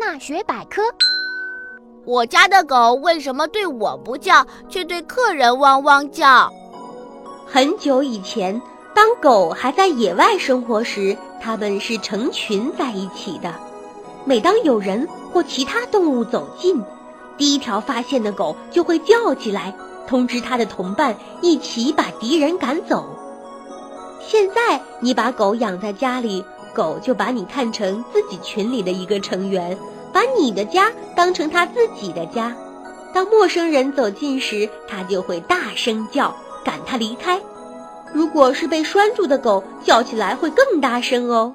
[0.00, 0.80] 大学百科。
[2.06, 6.50] 我家的狗为什么对我不叫，却对客人汪汪叫？
[7.46, 8.58] 很久以前，
[8.94, 13.54] 当狗还在野外生活时，它们是成群在一起的。
[14.24, 16.82] 每当有人或其他动物走近，
[17.36, 19.74] 第一条发现的狗就会叫起来，
[20.06, 23.04] 通知它的同伴一起把敌人赶走。
[24.18, 26.42] 现在你把狗养在家里，
[26.74, 29.76] 狗就把你看成自己群里的一个成员。
[30.12, 32.52] 把你的家当成它自己的家，
[33.14, 37.40] 当陌生人走近时，它就会大声叫，赶它离开。
[38.12, 41.54] 如果是被拴住的狗，叫起来会更大声哦。